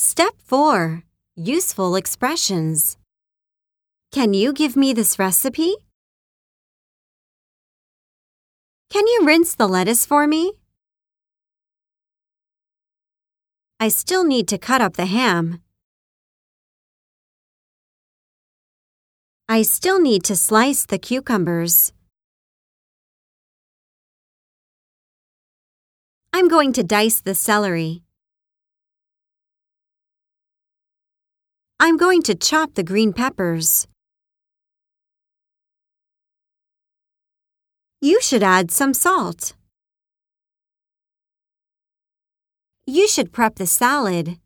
Step 0.00 0.34
4. 0.44 1.02
Useful 1.34 1.96
expressions. 1.96 2.96
Can 4.12 4.32
you 4.32 4.52
give 4.52 4.76
me 4.76 4.92
this 4.92 5.18
recipe? 5.18 5.74
Can 8.90 9.08
you 9.08 9.22
rinse 9.24 9.56
the 9.56 9.66
lettuce 9.66 10.06
for 10.06 10.28
me? 10.28 10.52
I 13.80 13.88
still 13.88 14.22
need 14.22 14.46
to 14.46 14.56
cut 14.56 14.80
up 14.80 14.94
the 14.94 15.06
ham. 15.06 15.62
I 19.48 19.62
still 19.62 20.00
need 20.00 20.22
to 20.26 20.36
slice 20.36 20.86
the 20.86 20.98
cucumbers. 20.98 21.92
I'm 26.32 26.46
going 26.46 26.72
to 26.74 26.84
dice 26.84 27.20
the 27.20 27.34
celery. 27.34 28.04
I'm 31.80 31.96
going 31.96 32.22
to 32.22 32.34
chop 32.34 32.74
the 32.74 32.82
green 32.82 33.12
peppers. 33.12 33.86
You 38.00 38.20
should 38.20 38.42
add 38.42 38.72
some 38.72 38.92
salt. 38.92 39.54
You 42.84 43.06
should 43.06 43.32
prep 43.32 43.56
the 43.56 43.66
salad. 43.66 44.38